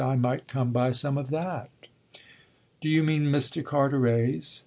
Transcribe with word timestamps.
I 0.03 0.15
might 0.15 0.47
come 0.47 0.71
by 0.71 0.89
some 0.89 1.15
of 1.15 1.29
that." 1.29 1.69
"Do 2.81 2.89
you 2.89 3.03
mean 3.03 3.25
Mr. 3.27 3.63
Carteret's?" 3.63 4.59